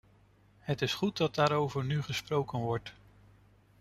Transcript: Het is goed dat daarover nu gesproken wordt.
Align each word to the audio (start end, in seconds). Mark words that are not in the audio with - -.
Het 0.59 0.81
is 0.81 0.93
goed 0.93 1.17
dat 1.17 1.35
daarover 1.35 1.85
nu 1.85 2.01
gesproken 2.01 2.59
wordt. 2.59 2.93